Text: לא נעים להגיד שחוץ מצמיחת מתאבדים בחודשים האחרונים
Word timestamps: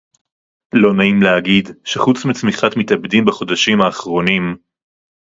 לא 0.73 0.93
נעים 0.93 1.21
להגיד 1.21 1.69
שחוץ 1.85 2.25
מצמיחת 2.25 2.77
מתאבדים 2.77 3.25
בחודשים 3.25 3.81
האחרונים 3.81 4.55